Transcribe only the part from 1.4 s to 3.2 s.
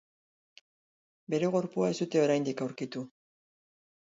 gorpua ez dute oraindik aurkitu.